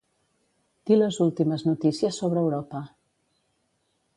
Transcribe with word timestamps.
Dir 0.89 0.95
les 1.01 1.19
últimes 1.25 1.65
notícies 1.71 2.17
sobre 2.23 2.43
Europa. 2.47 2.85